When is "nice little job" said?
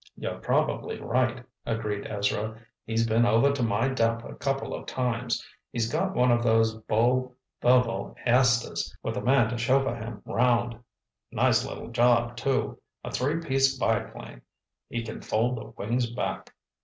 11.31-12.35